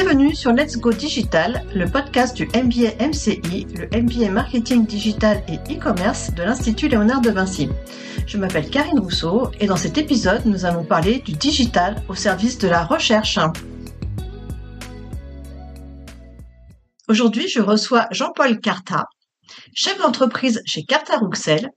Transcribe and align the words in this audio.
Bienvenue 0.00 0.32
sur 0.32 0.52
Let's 0.52 0.76
Go 0.76 0.92
Digital, 0.92 1.64
le 1.74 1.90
podcast 1.90 2.36
du 2.36 2.44
MBA 2.54 3.04
MCI, 3.04 3.66
le 3.74 4.00
MBA 4.00 4.30
Marketing 4.30 4.86
Digital 4.86 5.42
et 5.48 5.56
E-Commerce 5.74 6.32
de 6.34 6.44
l'Institut 6.44 6.86
Léonard 6.86 7.20
de 7.20 7.30
Vinci. 7.30 7.68
Je 8.24 8.38
m'appelle 8.38 8.70
Karine 8.70 9.00
Rousseau 9.00 9.50
et 9.58 9.66
dans 9.66 9.74
cet 9.74 9.98
épisode, 9.98 10.46
nous 10.46 10.64
allons 10.64 10.84
parler 10.84 11.18
du 11.18 11.32
digital 11.32 12.00
au 12.08 12.14
service 12.14 12.58
de 12.58 12.68
la 12.68 12.84
recherche. 12.84 13.40
Aujourd'hui, 17.08 17.48
je 17.48 17.60
reçois 17.60 18.06
Jean-Paul 18.12 18.60
Carta, 18.60 19.06
chef 19.74 19.98
d'entreprise 19.98 20.62
chez 20.64 20.84
Carta 20.84 21.16
Rouxel 21.16 21.70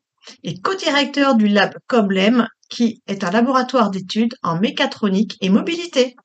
et 0.44 0.62
co-directeur 0.62 1.34
du 1.34 1.48
lab 1.48 1.74
Comlem, 1.88 2.48
qui 2.70 3.02
est 3.08 3.24
un 3.24 3.32
laboratoire 3.32 3.90
d'études 3.90 4.36
en 4.44 4.60
mécatronique 4.60 5.38
et 5.42 5.50
mobilité. 5.50 6.16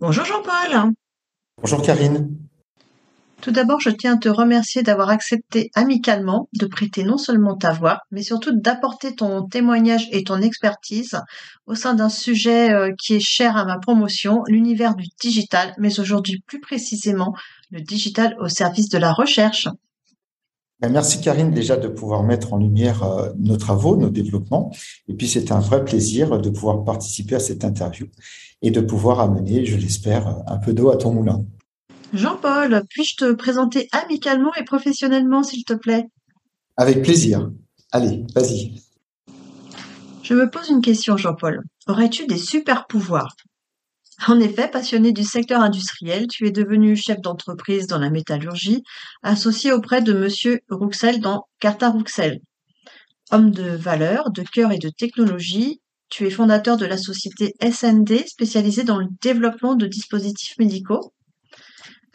Bonjour 0.00 0.24
Jean-Paul. 0.24 0.94
Bonjour 1.60 1.82
Karine. 1.82 2.28
Tout 3.40 3.50
d'abord, 3.52 3.80
je 3.80 3.90
tiens 3.90 4.14
à 4.14 4.18
te 4.18 4.28
remercier 4.28 4.82
d'avoir 4.82 5.10
accepté 5.10 5.70
amicalement 5.74 6.48
de 6.58 6.66
prêter 6.66 7.04
non 7.04 7.18
seulement 7.18 7.56
ta 7.56 7.72
voix, 7.72 8.00
mais 8.10 8.22
surtout 8.22 8.52
d'apporter 8.52 9.14
ton 9.14 9.46
témoignage 9.46 10.08
et 10.10 10.24
ton 10.24 10.40
expertise 10.40 11.20
au 11.66 11.74
sein 11.74 11.94
d'un 11.94 12.08
sujet 12.08 12.72
euh, 12.72 12.92
qui 12.98 13.14
est 13.14 13.20
cher 13.20 13.56
à 13.56 13.64
ma 13.64 13.78
promotion, 13.78 14.42
l'univers 14.48 14.96
du 14.96 15.06
digital, 15.20 15.74
mais 15.78 16.00
aujourd'hui 16.00 16.42
plus 16.46 16.60
précisément 16.60 17.32
le 17.70 17.80
digital 17.80 18.36
au 18.40 18.48
service 18.48 18.88
de 18.88 18.98
la 18.98 19.12
recherche. 19.12 19.68
Ben, 20.80 20.92
merci 20.92 21.20
Karine 21.20 21.50
déjà 21.50 21.76
de 21.76 21.88
pouvoir 21.88 22.22
mettre 22.22 22.52
en 22.52 22.58
lumière 22.58 23.02
euh, 23.02 23.30
nos 23.38 23.56
travaux, 23.56 23.96
nos 23.96 24.10
développements. 24.10 24.72
Et 25.08 25.14
puis 25.14 25.28
c'est 25.28 25.52
un 25.52 25.60
vrai 25.60 25.84
plaisir 25.84 26.40
de 26.40 26.50
pouvoir 26.50 26.84
participer 26.84 27.36
à 27.36 27.40
cette 27.40 27.64
interview 27.64 28.06
et 28.62 28.70
de 28.70 28.80
pouvoir 28.80 29.20
amener, 29.20 29.64
je 29.64 29.76
l'espère, 29.76 30.42
un 30.46 30.58
peu 30.58 30.72
d'eau 30.72 30.90
à 30.90 30.96
ton 30.96 31.12
moulin. 31.12 31.44
Jean-Paul, 32.12 32.84
puis-je 32.88 33.16
te 33.16 33.32
présenter 33.32 33.88
amicalement 33.92 34.54
et 34.54 34.64
professionnellement, 34.64 35.42
s'il 35.42 35.64
te 35.64 35.74
plaît? 35.74 36.06
Avec 36.76 37.02
plaisir. 37.02 37.50
Allez, 37.92 38.24
vas-y. 38.34 38.80
Je 40.22 40.34
me 40.34 40.50
pose 40.50 40.68
une 40.68 40.80
question, 40.80 41.16
Jean-Paul. 41.16 41.62
Aurais-tu 41.86 42.26
des 42.26 42.38
super 42.38 42.86
pouvoirs? 42.86 43.34
En 44.26 44.40
effet, 44.40 44.68
passionné 44.68 45.12
du 45.12 45.22
secteur 45.22 45.60
industriel, 45.60 46.26
tu 46.26 46.46
es 46.46 46.50
devenu 46.50 46.96
chef 46.96 47.20
d'entreprise 47.20 47.86
dans 47.86 47.98
la 47.98 48.10
métallurgie, 48.10 48.82
associé 49.22 49.72
auprès 49.72 50.02
de 50.02 50.12
Monsieur 50.12 50.60
Rouxel 50.70 51.20
dans 51.20 51.46
Carta 51.60 51.90
Rouxel. 51.90 52.40
Homme 53.30 53.50
de 53.50 53.70
valeur, 53.70 54.30
de 54.30 54.42
cœur 54.42 54.72
et 54.72 54.78
de 54.78 54.88
technologie, 54.88 55.80
tu 56.08 56.26
es 56.26 56.30
fondateur 56.30 56.78
de 56.78 56.86
la 56.86 56.96
société 56.96 57.54
SND 57.62 58.26
spécialisée 58.26 58.82
dans 58.82 58.98
le 58.98 59.06
développement 59.22 59.74
de 59.74 59.86
dispositifs 59.86 60.58
médicaux. 60.58 61.12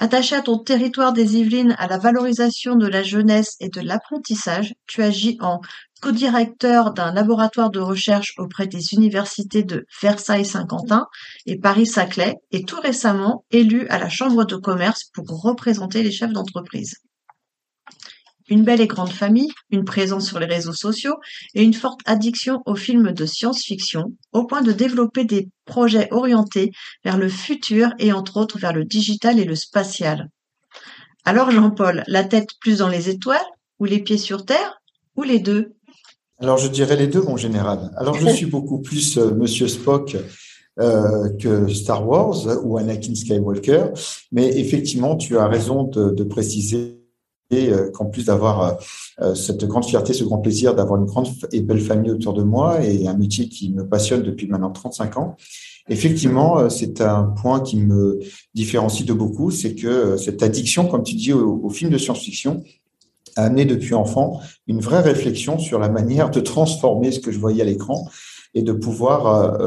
Attaché 0.04 0.36
à 0.36 0.42
ton 0.42 0.58
territoire 0.58 1.14
des 1.14 1.38
Yvelines 1.38 1.78
à 1.80 1.88
la 1.88 1.98
valorisation 1.98 2.76
de 2.76 2.88
la 2.88 3.04
jeunesse 3.04 3.56
et 3.62 3.70
de 3.70 3.80
l'apprentissage, 3.80 4.74
tu 4.86 5.02
agis 5.02 5.38
en 5.40 5.62
co-directeur 6.02 6.92
d'un 6.92 7.14
laboratoire 7.14 7.70
de 7.70 7.80
recherche 7.80 8.34
auprès 8.38 8.68
des 8.68 8.96
universités 8.96 9.64
de 9.64 9.86
Versailles-Saint-Quentin 10.02 11.08
et 11.46 11.58
Paris-Saclay 11.58 12.36
et 12.52 12.66
tout 12.66 12.82
récemment 12.82 13.46
élu 13.50 13.88
à 13.88 13.98
la 13.98 14.10
Chambre 14.10 14.44
de 14.44 14.58
commerce 14.58 15.06
pour 15.14 15.42
représenter 15.42 16.04
les 16.04 16.12
chefs 16.12 16.34
d'entreprise. 16.34 16.96
Une 18.50 18.64
belle 18.64 18.82
et 18.82 18.88
grande 18.88 19.12
famille, 19.12 19.52
une 19.70 19.86
présence 19.86 20.28
sur 20.28 20.40
les 20.40 20.46
réseaux 20.46 20.74
sociaux 20.74 21.16
et 21.56 21.64
une 21.64 21.74
forte 21.74 22.02
addiction 22.06 22.62
aux 22.66 22.76
films 22.76 23.12
de 23.12 23.26
science-fiction, 23.26 24.14
au 24.32 24.46
point 24.46 24.62
de 24.62 24.72
développer 24.72 25.26
des 25.26 25.50
projets 25.66 26.08
orientés 26.12 26.72
vers 27.04 27.18
le 27.18 27.30
futur 27.30 27.90
et 28.00 28.12
entre 28.12 28.38
autres 28.38 28.60
vers 28.60 28.74
le 28.74 28.86
digital 28.86 29.40
et 29.40 29.46
le 29.46 29.56
spatial. 29.56 30.30
Alors 31.26 31.52
Jean-Paul, 31.52 32.04
la 32.08 32.24
tête 32.24 32.50
plus 32.60 32.80
dans 32.80 32.90
les 32.90 33.10
étoiles 33.10 33.40
ou 33.80 33.86
les 33.86 34.00
pieds 34.00 34.18
sur 34.18 34.46
terre 34.46 34.82
ou 35.16 35.24
les 35.24 35.40
deux? 35.40 35.74
Alors 36.40 36.58
je 36.58 36.68
dirais 36.68 36.98
les 36.98 37.08
deux 37.08 37.22
mon 37.22 37.38
général. 37.38 37.92
Alors 37.96 38.16
je 38.16 38.28
suis 38.36 38.46
beaucoup 38.46 38.82
plus 38.82 39.18
euh, 39.18 39.32
Monsieur 39.32 39.68
Spock 39.68 40.18
euh, 40.80 41.30
que 41.38 41.68
Star 41.70 42.08
Wars 42.08 42.66
ou 42.66 42.78
Anakin 42.78 43.16
Skywalker, 43.16 43.86
mais 44.32 44.60
effectivement 44.60 45.16
tu 45.16 45.38
as 45.38 45.48
raison 45.48 45.84
de, 45.84 46.10
de 46.10 46.24
préciser 46.24 47.03
qu'en 47.94 48.06
plus 48.06 48.26
d'avoir 48.26 48.62
euh, 48.62 48.72
euh, 49.22 49.36
cette 49.36 49.66
grande 49.66 49.86
fierté, 49.86 50.14
ce 50.14 50.24
grand 50.24 50.40
plaisir 50.40 50.76
d'avoir 50.76 51.00
une 51.00 51.06
grande 51.06 51.28
et 51.52 51.62
belle 51.62 51.82
famille 51.82 52.12
autour 52.12 52.34
de 52.34 52.44
moi 52.44 52.84
et 52.84 53.08
un 53.08 53.16
métier 53.16 53.48
qui 53.48 53.72
me 53.72 53.88
passionne 53.88 54.24
depuis 54.24 54.48
maintenant 54.48 54.72
35 54.72 55.18
ans, 55.18 55.36
effectivement, 55.90 56.70
c'est 56.70 57.02
un 57.02 57.24
point 57.24 57.60
qui 57.60 57.78
me 57.78 58.20
différencie 58.54 59.06
de 59.06 59.14
beaucoup, 59.14 59.52
c'est 59.52 59.76
que 59.76 60.18
cette 60.18 60.42
addiction, 60.44 60.88
comme 60.88 61.04
tu 61.04 61.16
dis, 61.16 61.34
au, 61.34 61.70
film 61.70 61.92
de 61.92 61.98
science-fiction, 61.98 62.64
a 63.36 63.46
amené 63.46 63.66
depuis 63.66 63.94
enfant 63.96 64.40
une 64.68 64.80
vraie 64.80 65.02
réflexion 65.02 65.58
sur 65.58 65.80
la 65.80 65.90
manière 65.90 66.30
de 66.30 66.40
transformer 66.40 67.12
ce 67.12 67.20
que 67.20 67.32
je 67.32 67.40
voyais 67.40 67.64
à 67.64 67.66
l'écran 67.66 68.08
et 68.54 68.62
de 68.62 68.72
pouvoir 68.72 69.60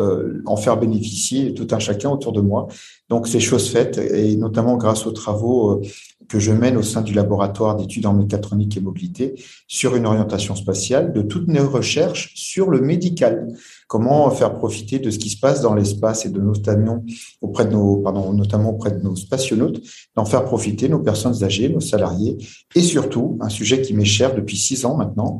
en 0.46 0.56
faire 0.56 0.78
bénéficier 0.78 1.54
tout 1.54 1.66
un 1.72 1.78
chacun 1.78 2.10
autour 2.10 2.32
de 2.32 2.40
moi. 2.40 2.68
Donc 3.08 3.28
c'est 3.28 3.40
chose 3.40 3.68
faite 3.70 3.98
et 3.98 4.36
notamment 4.36 4.76
grâce 4.76 5.06
aux 5.06 5.12
travaux 5.12 5.80
que 6.28 6.38
je 6.38 6.52
mène 6.52 6.76
au 6.76 6.82
sein 6.82 7.02
du 7.02 7.12
laboratoire 7.12 7.76
d'études 7.76 8.06
en 8.06 8.14
mécatronique 8.14 8.76
et 8.76 8.80
mobilité 8.80 9.34
sur 9.68 9.94
une 9.96 10.06
orientation 10.06 10.54
spatiale 10.54 11.12
de 11.12 11.22
toutes 11.22 11.48
nos 11.48 11.68
recherches 11.68 12.32
sur 12.34 12.70
le 12.70 12.80
médical. 12.80 13.48
Comment 13.86 14.28
faire 14.30 14.54
profiter 14.54 14.98
de 14.98 15.10
ce 15.10 15.18
qui 15.18 15.30
se 15.30 15.38
passe 15.38 15.60
dans 15.60 15.74
l'espace 15.74 16.26
et 16.26 16.30
de 16.30 16.40
notamment 16.40 17.04
auprès 17.40 17.66
de 17.66 17.72
nos, 17.72 17.98
pardon, 17.98 18.32
notamment 18.32 18.70
auprès 18.70 18.90
de 18.90 19.00
nos 19.00 19.14
spationautes, 19.14 19.80
d'en 20.16 20.24
faire 20.24 20.44
profiter 20.44 20.88
nos 20.88 21.00
personnes 21.00 21.44
âgées, 21.44 21.68
nos 21.68 21.80
salariés 21.80 22.36
et 22.74 22.80
surtout, 22.80 23.38
un 23.40 23.48
sujet 23.48 23.82
qui 23.82 23.94
m'est 23.94 24.04
cher 24.04 24.34
depuis 24.34 24.56
six 24.56 24.84
ans 24.84 24.96
maintenant, 24.96 25.38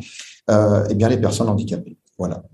euh, 0.50 0.84
eh 0.88 0.94
bien 0.94 1.08
les 1.08 1.18
personnes 1.18 1.48
handicapées. 1.48 1.96
Voilà. 2.18 2.44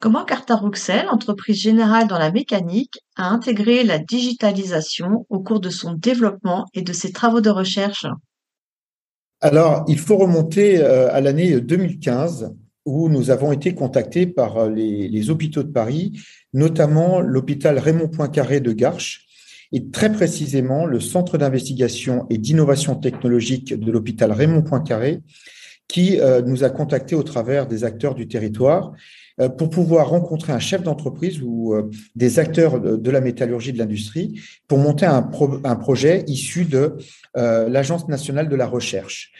Comment 0.00 0.24
Carta 0.24 0.56
Rouxel, 0.56 1.06
entreprise 1.10 1.60
générale 1.60 2.08
dans 2.08 2.18
la 2.18 2.32
mécanique, 2.32 3.00
a 3.16 3.28
intégré 3.28 3.84
la 3.84 3.98
digitalisation 3.98 5.26
au 5.28 5.40
cours 5.40 5.60
de 5.60 5.68
son 5.68 5.92
développement 5.92 6.64
et 6.72 6.80
de 6.80 6.94
ses 6.94 7.12
travaux 7.12 7.42
de 7.42 7.50
recherche? 7.50 8.06
Alors, 9.42 9.84
il 9.88 9.98
faut 9.98 10.16
remonter 10.16 10.78
euh, 10.78 11.12
à 11.12 11.20
l'année 11.20 11.60
2015 11.60 12.54
où 12.86 13.10
nous 13.10 13.30
avons 13.30 13.52
été 13.52 13.74
contactés 13.74 14.26
par 14.26 14.56
euh, 14.56 14.70
les, 14.70 15.28
hôpitaux 15.28 15.62
de 15.62 15.70
Paris, 15.70 16.18
notamment 16.54 17.20
l'hôpital 17.20 17.78
Raymond 17.78 18.08
Poincaré 18.08 18.60
de 18.60 18.72
Garches 18.72 19.26
et 19.70 19.90
très 19.90 20.10
précisément 20.10 20.86
le 20.86 21.00
Centre 21.00 21.36
d'investigation 21.36 22.26
et 22.30 22.38
d'innovation 22.38 22.94
technologique 22.94 23.78
de 23.78 23.92
l'hôpital 23.92 24.32
Raymond 24.32 24.62
Poincaré 24.62 25.20
qui 25.90 26.20
euh, 26.20 26.40
nous 26.42 26.64
a 26.64 26.70
contactés 26.70 27.14
au 27.14 27.22
travers 27.22 27.66
des 27.66 27.84
acteurs 27.84 28.14
du 28.14 28.28
territoire 28.28 28.92
euh, 29.40 29.48
pour 29.48 29.70
pouvoir 29.70 30.10
rencontrer 30.10 30.52
un 30.52 30.58
chef 30.58 30.82
d'entreprise 30.82 31.40
ou 31.42 31.74
euh, 31.74 31.90
des 32.14 32.38
acteurs 32.38 32.80
de 32.80 33.10
la 33.10 33.20
métallurgie 33.20 33.72
de 33.72 33.78
l'industrie 33.78 34.40
pour 34.68 34.78
monter 34.78 35.06
un, 35.06 35.30
un, 35.64 35.76
projet 35.76 36.24
issu 36.26 36.64
de 36.64 36.96
euh, 37.36 37.68
l'Agence 37.68 38.08
nationale 38.08 38.48
de 38.48 38.56
la 38.56 38.66
recherche. 38.66 39.32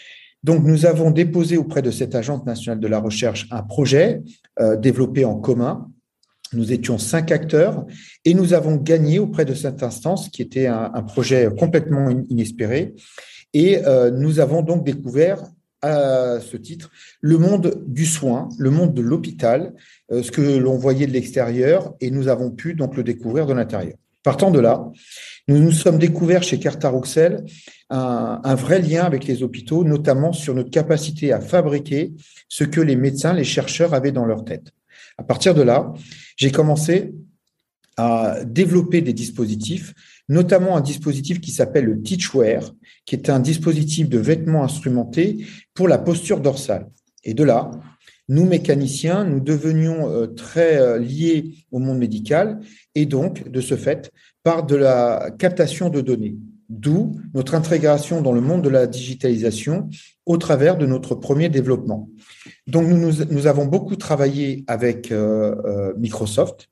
Donc, 0.42 0.64
nous 0.64 0.86
avons 0.86 1.10
déposé 1.10 1.58
auprès 1.58 1.82
de 1.82 1.90
cette 1.90 2.14
Agence 2.14 2.46
nationale 2.46 2.80
de 2.80 2.88
la 2.88 2.98
recherche 2.98 3.46
un 3.50 3.62
projet 3.62 4.22
développé 4.78 5.26
en 5.26 5.36
commun. 5.36 5.90
Nous 6.54 6.72
étions 6.72 6.96
cinq 6.96 7.30
acteurs 7.30 7.84
et 8.24 8.32
nous 8.32 8.54
avons 8.54 8.76
gagné 8.76 9.18
auprès 9.18 9.44
de 9.44 9.52
cette 9.52 9.82
instance 9.82 10.30
qui 10.30 10.40
était 10.40 10.66
un, 10.66 10.92
un 10.94 11.02
projet 11.02 11.50
complètement 11.58 12.08
inespéré. 12.30 12.94
Et 13.52 13.82
nous 14.14 14.40
avons 14.40 14.62
donc 14.62 14.82
découvert 14.82 15.42
à 15.82 16.40
ce 16.40 16.56
titre 16.56 16.90
le 17.20 17.38
monde 17.38 17.82
du 17.86 18.06
soin, 18.06 18.48
le 18.58 18.70
monde 18.70 18.94
de 18.94 19.02
l'hôpital, 19.02 19.74
euh, 20.12 20.22
ce 20.22 20.30
que 20.30 20.40
l'on 20.40 20.76
voyait 20.76 21.06
de 21.06 21.12
l'extérieur, 21.12 21.94
et 22.00 22.10
nous 22.10 22.28
avons 22.28 22.50
pu 22.50 22.74
donc 22.74 22.96
le 22.96 23.02
découvrir 23.02 23.46
de 23.46 23.52
l'intérieur. 23.52 23.96
Partant 24.22 24.50
de 24.50 24.60
là, 24.60 24.84
nous 25.48 25.58
nous 25.58 25.72
sommes 25.72 25.98
découverts 25.98 26.42
chez 26.42 26.58
Carta 26.58 26.90
Rouxel 26.90 27.44
un, 27.88 28.40
un, 28.44 28.54
vrai 28.54 28.80
lien 28.80 29.04
avec 29.04 29.24
les 29.24 29.42
hôpitaux, 29.42 29.82
notamment 29.82 30.32
sur 30.32 30.54
notre 30.54 30.70
capacité 30.70 31.32
à 31.32 31.40
fabriquer 31.40 32.12
ce 32.48 32.64
que 32.64 32.82
les 32.82 32.96
médecins, 32.96 33.32
les 33.32 33.44
chercheurs 33.44 33.94
avaient 33.94 34.12
dans 34.12 34.26
leur 34.26 34.44
tête. 34.44 34.72
À 35.16 35.22
partir 35.22 35.54
de 35.54 35.62
là, 35.62 35.92
j'ai 36.36 36.50
commencé 36.50 37.14
à 37.96 38.44
développer 38.44 39.02
des 39.02 39.12
dispositifs, 39.12 39.94
notamment 40.30 40.76
un 40.76 40.80
dispositif 40.80 41.40
qui 41.40 41.50
s'appelle 41.50 41.84
le 41.86 42.00
Teachwear, 42.00 42.72
qui 43.04 43.16
est 43.16 43.28
un 43.28 43.40
dispositif 43.40 44.08
de 44.08 44.18
vêtements 44.18 44.62
instrumentés 44.62 45.44
pour 45.74 45.88
la 45.88 45.98
posture 45.98 46.40
dorsale. 46.40 46.86
Et 47.24 47.34
de 47.34 47.42
là, 47.42 47.72
nous, 48.28 48.46
mécaniciens, 48.46 49.24
nous 49.24 49.40
devenions 49.40 50.08
euh, 50.08 50.28
très 50.28 50.80
euh, 50.80 50.98
liés 50.98 51.66
au 51.72 51.80
monde 51.80 51.98
médical 51.98 52.60
et 52.94 53.06
donc, 53.06 53.50
de 53.50 53.60
ce 53.60 53.74
fait, 53.74 54.12
par 54.44 54.64
de 54.64 54.76
la 54.76 55.30
captation 55.36 55.90
de 55.90 56.00
données. 56.00 56.36
d'où 56.68 57.16
notre 57.34 57.56
intégration 57.56 58.22
dans 58.22 58.32
le 58.32 58.40
monde 58.40 58.62
de 58.62 58.68
la 58.68 58.86
digitalisation 58.86 59.88
au 60.24 60.36
travers 60.36 60.78
de 60.78 60.86
notre 60.86 61.16
premier 61.16 61.48
développement. 61.48 62.08
Donc, 62.68 62.86
nous, 62.86 63.12
nous, 63.28 63.46
avons 63.48 63.66
beaucoup 63.66 63.96
travaillé 63.96 64.64
avec 64.68 65.10
euh, 65.10 65.92
Microsoft 65.98 66.68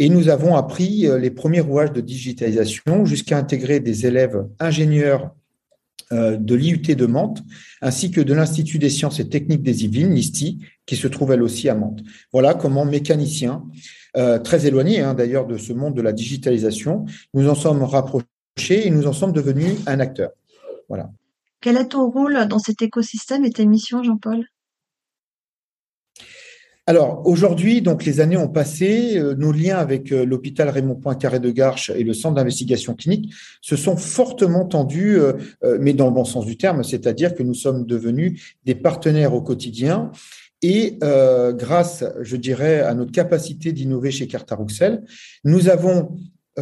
et 0.00 0.08
nous 0.08 0.30
avons 0.30 0.56
appris 0.56 1.06
euh, 1.06 1.18
les 1.18 1.30
premiers 1.30 1.60
rouages 1.60 1.92
de 1.92 2.00
digitalisation 2.00 3.04
jusqu'à 3.04 3.38
intégrer 3.38 3.78
des 3.78 4.06
élèves 4.06 4.44
ingénieurs 4.58 5.30
de 6.12 6.56
l'IUT 6.56 6.96
de 6.96 7.06
Mantes, 7.06 7.40
ainsi 7.80 8.10
que 8.10 8.20
de 8.20 8.34
l'Institut 8.34 8.80
des 8.80 8.90
sciences 8.90 9.20
et 9.20 9.28
techniques 9.28 9.62
des 9.62 9.84
Yvelines, 9.84 10.12
l'ISTI, 10.12 10.58
qui 10.84 10.96
se 10.96 11.06
trouve 11.06 11.30
elle 11.30 11.42
aussi 11.42 11.68
à 11.68 11.76
Mantes. 11.76 12.00
Voilà 12.32 12.54
comment 12.54 12.84
mécaniciens, 12.84 13.62
très 14.42 14.66
éloignés 14.66 15.02
hein, 15.02 15.14
d'ailleurs 15.14 15.46
de 15.46 15.56
ce 15.56 15.72
monde 15.72 15.94
de 15.94 16.02
la 16.02 16.12
digitalisation, 16.12 17.04
nous 17.32 17.48
en 17.48 17.54
sommes 17.54 17.84
rapprochés 17.84 18.24
et 18.68 18.90
nous 18.90 19.06
en 19.06 19.12
sommes 19.12 19.30
devenus 19.30 19.76
un 19.86 20.00
acteur. 20.00 20.30
Voilà. 20.88 21.12
Quel 21.60 21.76
est 21.76 21.90
ton 21.90 22.10
rôle 22.10 22.48
dans 22.48 22.58
cet 22.58 22.82
écosystème 22.82 23.44
et 23.44 23.52
tes 23.52 23.66
missions, 23.66 24.02
Jean-Paul? 24.02 24.46
Alors 26.90 27.22
aujourd'hui, 27.24 27.82
donc 27.82 28.04
les 28.04 28.18
années 28.18 28.36
ont 28.36 28.48
passé, 28.48 29.16
euh, 29.16 29.36
nos 29.36 29.52
liens 29.52 29.76
avec 29.76 30.10
euh, 30.10 30.24
l'hôpital 30.24 30.68
Raymond 30.68 30.96
Poincaré 30.96 31.38
de 31.38 31.52
Garches 31.52 31.92
et 31.94 32.02
le 32.02 32.12
centre 32.12 32.34
d'investigation 32.34 32.96
clinique 32.96 33.32
se 33.60 33.76
sont 33.76 33.96
fortement 33.96 34.64
tendus, 34.64 35.16
euh, 35.16 35.34
mais 35.78 35.92
dans 35.92 36.06
le 36.06 36.12
bon 36.12 36.24
sens 36.24 36.46
du 36.46 36.56
terme, 36.56 36.82
c'est-à-dire 36.82 37.36
que 37.36 37.44
nous 37.44 37.54
sommes 37.54 37.86
devenus 37.86 38.56
des 38.64 38.74
partenaires 38.74 39.34
au 39.34 39.40
quotidien. 39.40 40.10
Et 40.62 40.98
grâce, 41.00 42.04
je 42.20 42.36
dirais, 42.36 42.80
à 42.80 42.92
notre 42.92 43.12
capacité 43.12 43.72
d'innover 43.72 44.10
chez 44.10 44.26
Carta 44.26 44.56
Ruxel, 44.56 45.04
nous 45.44 45.70
avons 45.70 46.18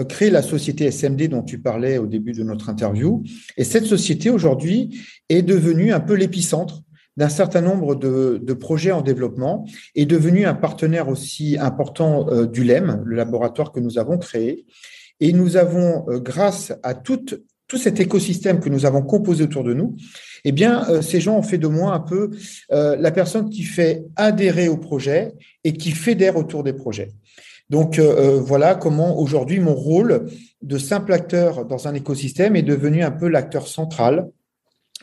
créé 0.08 0.30
la 0.30 0.42
société 0.42 0.88
SMD 0.92 1.28
dont 1.28 1.42
tu 1.42 1.58
parlais 1.58 1.98
au 1.98 2.06
début 2.06 2.32
de 2.32 2.44
notre 2.44 2.68
interview. 2.68 3.24
Et 3.56 3.64
cette 3.64 3.86
société 3.86 4.30
aujourd'hui 4.30 5.00
est 5.28 5.42
devenue 5.42 5.92
un 5.92 5.98
peu 5.98 6.14
l'épicentre 6.14 6.84
d'un 7.18 7.28
certain 7.28 7.62
nombre 7.62 7.96
de, 7.96 8.52
projets 8.54 8.92
en 8.92 9.02
développement, 9.02 9.66
est 9.96 10.06
devenu 10.06 10.46
un 10.46 10.54
partenaire 10.54 11.08
aussi 11.08 11.58
important 11.58 12.28
euh, 12.30 12.46
du 12.46 12.62
LEM, 12.62 13.02
le 13.04 13.16
laboratoire 13.16 13.72
que 13.72 13.80
nous 13.80 13.98
avons 13.98 14.18
créé. 14.18 14.64
Et 15.18 15.32
nous 15.32 15.56
avons, 15.56 16.08
euh, 16.08 16.20
grâce 16.20 16.72
à 16.84 16.94
tout, 16.94 17.24
cet 17.76 17.98
écosystème 17.98 18.60
que 18.60 18.68
nous 18.68 18.86
avons 18.86 19.02
composé 19.02 19.42
autour 19.42 19.64
de 19.64 19.74
nous, 19.74 19.96
eh 20.44 20.52
bien, 20.52 20.88
euh, 20.88 21.02
ces 21.02 21.20
gens 21.20 21.36
ont 21.36 21.42
fait 21.42 21.58
de 21.58 21.66
moi 21.66 21.92
un 21.92 21.98
peu 21.98 22.30
la 22.70 23.10
personne 23.10 23.50
qui 23.50 23.64
fait 23.64 24.04
adhérer 24.14 24.68
au 24.68 24.76
projet 24.76 25.32
et 25.64 25.72
qui 25.72 25.90
fédère 25.90 26.36
autour 26.36 26.62
des 26.62 26.72
projets. 26.72 27.10
Donc 27.68 27.98
voilà 27.98 28.74
comment 28.74 29.18
aujourd'hui 29.18 29.60
mon 29.60 29.74
rôle 29.74 30.30
de 30.62 30.78
simple 30.78 31.12
acteur 31.12 31.66
dans 31.66 31.86
un 31.86 31.92
écosystème 31.92 32.56
est 32.56 32.62
devenu 32.62 33.02
un 33.02 33.10
peu 33.10 33.28
l'acteur 33.28 33.68
central 33.68 34.30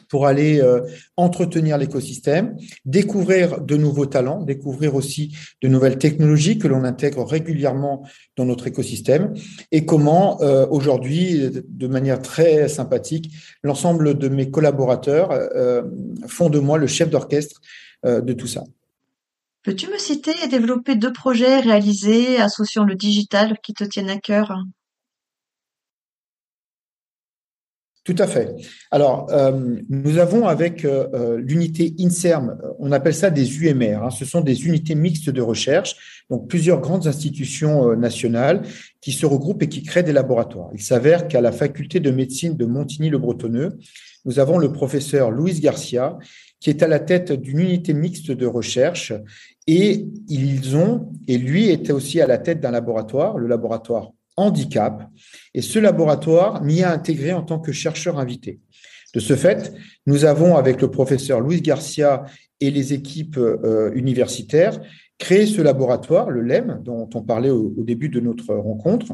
pour 0.10 0.28
aller 0.28 0.62
euh, 0.62 0.82
entretenir 1.18 1.78
l'écosystème, 1.78 2.58
découvrir 2.86 3.62
de 3.62 3.78
nouveaux 3.78 4.06
talents, 4.06 4.42
découvrir 4.42 4.96
aussi 4.96 5.36
de 5.62 5.68
nouvelles 5.68 5.98
technologies 5.98 6.58
que 6.58 6.68
l'on 6.68 6.84
intègre 6.84 7.24
régulièrement 7.24 8.08
dans 8.36 8.46
notre 8.46 8.68
écosystème 8.68 9.34
et 9.72 9.86
comment 9.86 10.42
euh, 10.42 10.66
aujourd'hui, 10.70 11.50
de 11.68 11.88
manière 11.88 12.22
très 12.22 12.68
sympathique, 12.68 13.34
l'ensemble 13.64 14.18
de 14.18 14.28
mes 14.30 14.50
collaborateurs 14.52 15.32
euh, 15.32 15.84
font 16.28 16.50
de 16.50 16.60
moi 16.60 16.78
le 16.78 16.88
chef 16.88 17.10
d'orchestre 17.10 17.62
de 18.04 18.34
tout 18.34 18.46
ça. 18.46 18.64
Peux-tu 19.64 19.88
me 19.88 19.98
citer 19.98 20.32
et 20.44 20.48
développer 20.48 20.96
deux 20.96 21.12
projets 21.12 21.60
réalisés 21.60 22.38
associant 22.38 22.84
le 22.84 22.94
digital 22.94 23.58
qui 23.64 23.74
te 23.74 23.84
tiennent 23.84 24.12
à 24.12 24.20
cœur? 24.20 24.56
Tout 28.06 28.16
à 28.20 28.28
fait. 28.28 28.56
Alors, 28.92 29.26
euh, 29.32 29.78
nous 29.90 30.20
avons 30.20 30.46
avec 30.46 30.86
euh, 30.86 31.08
euh, 31.16 31.42
l'unité 31.44 31.96
INSERM, 32.00 32.56
on 32.78 32.92
appelle 32.92 33.16
ça 33.16 33.32
des 33.32 33.58
UMR, 33.58 34.04
hein, 34.04 34.10
ce 34.12 34.26
sont 34.26 34.42
des 34.42 34.68
unités 34.68 34.94
mixtes 34.94 35.32
de 35.32 35.42
recherche, 35.42 36.24
donc 36.30 36.48
plusieurs 36.48 36.82
grandes 36.82 37.08
institutions 37.08 37.96
nationales 37.96 38.62
qui 39.02 39.12
se 39.12 39.26
regroupent 39.26 39.64
et 39.64 39.70
qui 39.70 39.82
créent 39.82 40.04
des 40.04 40.14
laboratoires. 40.14 40.70
Il 40.76 40.84
s'avère 40.84 41.28
qu'à 41.28 41.42
la 41.42 41.52
faculté 41.52 42.00
de 42.00 42.12
médecine 42.12 42.56
de 42.56 42.66
Montigny-le-Bretonneux, 42.66 43.80
nous 44.26 44.38
avons 44.38 44.60
le 44.60 44.72
professeur 44.72 45.32
Louis 45.32 45.60
Garcia, 45.60 46.20
qui 46.60 46.70
est 46.70 46.84
à 46.84 46.88
la 46.88 47.00
tête 47.00 47.32
d'une 47.32 47.60
unité 47.60 47.96
mixte 47.96 48.30
de 48.30 48.46
recherche, 48.46 49.14
et 49.66 50.06
ils 50.30 50.78
ont, 50.78 51.12
et 51.28 51.40
lui 51.40 51.72
était 51.72 51.92
aussi 51.92 52.22
à 52.22 52.28
la 52.28 52.38
tête 52.38 52.60
d'un 52.60 52.72
laboratoire, 52.72 53.40
le 53.40 53.48
laboratoire 53.48 54.12
handicap. 54.38 55.10
Et 55.54 55.62
ce 55.62 55.80
laboratoire 55.80 56.64
m'y 56.64 56.84
a 56.84 56.92
intégré 56.92 57.34
en 57.34 57.44
tant 57.44 57.60
que 57.60 57.72
chercheur 57.72 58.20
invité. 58.20 58.60
De 59.14 59.20
ce 59.20 59.36
fait, 59.36 59.74
nous 60.06 60.26
avons, 60.26 60.58
avec 60.58 60.82
le 60.82 60.92
professeur 60.92 61.40
Louis 61.40 61.62
Garcia 61.62 62.26
et 62.60 62.70
les 62.70 62.94
équipes 62.94 63.38
euh, 63.38 63.92
universitaires, 63.94 64.80
créé 65.18 65.46
ce 65.46 65.62
laboratoire, 65.62 66.30
le 66.30 66.42
LEM, 66.42 66.82
dont 66.84 67.10
on 67.14 67.22
parlait 67.22 67.50
au, 67.50 67.74
début 67.78 68.10
de 68.10 68.20
notre 68.20 68.54
rencontre. 68.54 69.14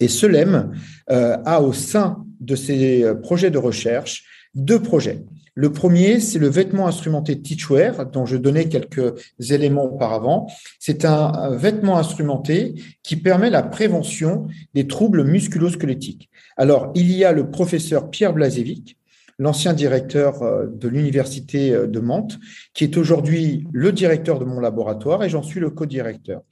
Et 0.00 0.08
ce 0.08 0.26
LEM 0.26 0.72
euh, 1.10 1.36
a 1.44 1.60
au 1.60 1.72
sein 1.72 2.24
de 2.40 2.54
ses 2.54 3.02
euh, 3.02 3.14
projets 3.14 3.50
de 3.50 3.58
recherche 3.58 4.24
deux 4.54 4.80
projets. 4.80 5.24
Le 5.54 5.72
premier, 5.72 6.20
c'est 6.20 6.38
le 6.38 6.48
vêtement 6.48 6.86
instrumenté 6.86 7.40
Teachwear, 7.42 8.06
dont 8.06 8.26
je 8.26 8.36
donnais 8.36 8.68
quelques 8.68 9.12
éléments 9.50 9.86
auparavant. 9.86 10.46
C'est 10.78 11.04
un 11.04 11.50
vêtement 11.56 11.98
instrumenté 11.98 12.76
qui 13.02 13.16
permet 13.16 13.50
la 13.50 13.64
prévention 13.64 14.46
des 14.74 14.86
troubles 14.86 15.24
musculo-squelettiques. 15.24 16.30
Alors, 16.56 16.92
il 16.94 17.10
y 17.10 17.24
a 17.24 17.32
le 17.32 17.50
professeur 17.50 18.08
Pierre 18.08 18.34
Blazevic, 18.34 18.98
l'ancien 19.38 19.72
directeur 19.72 20.42
euh, 20.42 20.66
de 20.66 20.88
l'université 20.88 21.72
euh, 21.72 21.86
de 21.86 22.00
Mantes, 22.00 22.38
qui 22.74 22.84
est 22.84 22.96
aujourd'hui 22.96 23.66
le 23.72 23.92
directeur 23.92 24.38
de 24.38 24.44
mon 24.44 24.60
laboratoire 24.60 25.24
et 25.24 25.28
j'en 25.28 25.42
suis 25.42 25.60
le 25.60 25.70
co-directeur. 25.70 26.42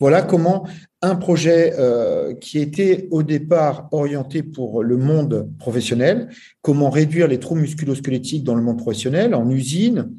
Voilà 0.00 0.22
comment 0.22 0.66
un 1.02 1.14
projet 1.14 1.74
euh, 1.78 2.34
qui 2.34 2.58
était 2.58 3.06
au 3.10 3.22
départ 3.22 3.88
orienté 3.92 4.42
pour 4.42 4.82
le 4.82 4.96
monde 4.96 5.50
professionnel, 5.58 6.28
comment 6.62 6.88
réduire 6.88 7.28
les 7.28 7.38
troubles 7.38 7.60
musculosquelettiques 7.60 8.44
dans 8.44 8.54
le 8.54 8.62
monde 8.62 8.78
professionnel, 8.78 9.34
en 9.34 9.48
usine, 9.50 10.10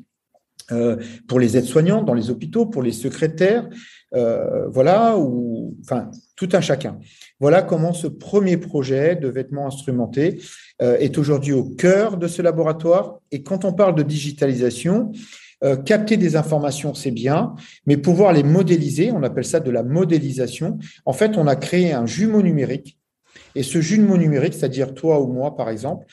euh, 0.71 0.97
pour 1.27 1.39
les 1.39 1.57
aides-soignants, 1.57 2.03
dans 2.03 2.13
les 2.13 2.29
hôpitaux, 2.29 2.67
pour 2.67 2.83
les 2.83 2.91
secrétaires, 2.91 3.67
euh, 4.13 4.67
voilà, 4.69 5.17
ou 5.17 5.75
enfin 5.81 6.11
tout 6.35 6.49
un 6.53 6.61
chacun. 6.61 6.99
Voilà 7.39 7.63
comment 7.63 7.91
ce 7.91 8.07
premier 8.07 8.57
projet 8.57 9.15
de 9.15 9.27
vêtements 9.27 9.67
instrumentés 9.67 10.41
est 10.79 11.19
aujourd'hui 11.19 11.53
au 11.53 11.63
cœur 11.63 12.17
de 12.17 12.27
ce 12.27 12.41
laboratoire. 12.41 13.19
Et 13.31 13.43
quand 13.43 13.65
on 13.65 13.73
parle 13.73 13.93
de 13.93 14.01
digitalisation, 14.01 15.11
euh, 15.63 15.75
capter 15.75 16.17
des 16.17 16.35
informations, 16.35 16.93
c'est 16.93 17.11
bien, 17.11 17.55
mais 17.85 17.97
pouvoir 17.97 18.33
les 18.33 18.43
modéliser, 18.43 19.11
on 19.11 19.23
appelle 19.23 19.45
ça 19.45 19.59
de 19.59 19.69
la 19.69 19.83
modélisation. 19.83 20.79
En 21.05 21.13
fait, 21.13 21.37
on 21.37 21.47
a 21.47 21.55
créé 21.55 21.93
un 21.93 22.05
jumeau 22.05 22.41
numérique. 22.41 22.97
Et 23.55 23.63
ce 23.63 23.81
jumeau 23.81 24.17
numérique, 24.17 24.53
c'est-à-dire 24.53 24.93
toi 24.93 25.21
ou 25.21 25.27
moi, 25.27 25.55
par 25.55 25.69
exemple, 25.69 26.05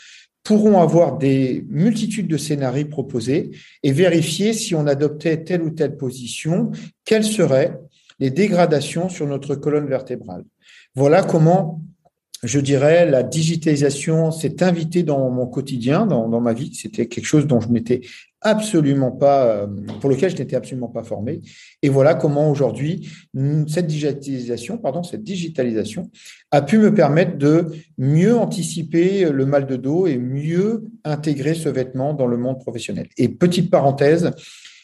pourront 0.42 0.80
avoir 0.80 1.18
des 1.18 1.64
multitudes 1.68 2.28
de 2.28 2.36
scénarios 2.36 2.88
proposés 2.88 3.50
et 3.82 3.92
vérifier 3.92 4.52
si 4.52 4.74
on 4.74 4.86
adoptait 4.86 5.44
telle 5.44 5.62
ou 5.62 5.70
telle 5.70 5.96
position, 5.96 6.70
quelles 7.04 7.24
seraient 7.24 7.78
les 8.18 8.30
dégradations 8.30 9.08
sur 9.08 9.26
notre 9.26 9.54
colonne 9.54 9.86
vertébrale. 9.86 10.44
Voilà 10.94 11.22
comment 11.22 11.82
je 12.42 12.60
dirais, 12.60 13.10
la 13.10 13.24
digitalisation 13.24 14.30
s'est 14.30 14.62
invitée 14.62 15.02
dans 15.02 15.28
mon 15.30 15.46
quotidien, 15.46 16.06
dans, 16.06 16.28
dans 16.28 16.40
ma 16.40 16.52
vie. 16.52 16.72
C'était 16.72 17.06
quelque 17.06 17.24
chose 17.24 17.46
dont 17.46 17.60
je 17.60 17.68
m'étais 17.68 18.02
absolument 18.40 19.10
pas, 19.10 19.46
euh, 19.46 19.66
pour 20.00 20.10
lequel 20.10 20.30
je 20.30 20.36
n'étais 20.36 20.56
absolument 20.56 20.88
pas 20.88 21.02
formé. 21.02 21.40
Et 21.82 21.88
voilà 21.88 22.14
comment 22.14 22.50
aujourd'hui 22.50 23.10
cette 23.66 23.86
digitalisation, 23.86 24.78
pardon, 24.78 25.02
digitalisation 25.18 26.10
a 26.50 26.62
pu 26.62 26.78
me 26.78 26.94
permettre 26.94 27.36
de 27.36 27.66
mieux 27.98 28.36
anticiper 28.36 29.30
le 29.30 29.46
mal 29.46 29.66
de 29.66 29.76
dos 29.76 30.06
et 30.06 30.18
mieux 30.18 30.84
intégrer 31.04 31.54
ce 31.54 31.68
vêtement 31.68 32.14
dans 32.14 32.26
le 32.26 32.36
monde 32.36 32.58
professionnel. 32.60 33.08
Et 33.16 33.28
petite 33.28 33.70
parenthèse, 33.70 34.30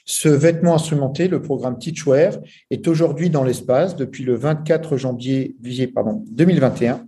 ce 0.07 0.29
vêtement 0.29 0.75
instrumenté, 0.75 1.29
le 1.29 1.41
programme 1.41 1.79
Teachwear, 1.79 2.35
est 2.71 2.87
aujourd'hui 2.89 3.31
dans 3.31 3.43
l'espace 3.43 3.97
depuis 3.97 4.23
le 4.23 4.35
24 4.35 4.99
janvier 4.99 5.57
pardon, 5.95 6.23
2021. 6.31 7.07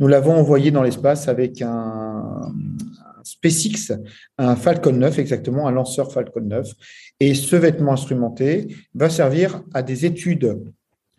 Nous 0.00 0.06
l'avons 0.06 0.34
envoyé 0.34 0.70
dans 0.70 0.82
l'espace 0.82 1.28
avec 1.28 1.60
un, 1.60 2.54
SpaceX, 3.42 3.92
un 4.38 4.56
Falcon 4.56 4.92
9, 4.92 5.18
exactement, 5.18 5.68
un 5.68 5.72
lanceur 5.72 6.12
Falcon 6.12 6.42
9. 6.42 6.68
Et 7.20 7.34
ce 7.34 7.56
vêtement 7.56 7.92
instrumenté 7.92 8.76
va 8.94 9.10
servir 9.10 9.62
à 9.74 9.82
des 9.82 10.06
études 10.06 10.58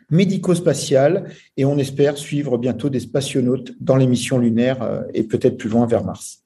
médico-spatiales 0.09 1.31
et 1.55 1.65
on 1.65 1.77
espère 1.77 2.17
suivre 2.17 2.57
bientôt 2.57 2.89
des 2.89 2.99
spationautes 2.99 3.73
dans 3.79 3.95
les 3.95 4.07
missions 4.07 4.39
lunaires 4.39 4.81
euh, 4.81 5.01
et 5.13 5.23
peut-être 5.23 5.57
plus 5.57 5.69
loin 5.69 5.85
vers 5.85 6.03
Mars. 6.03 6.39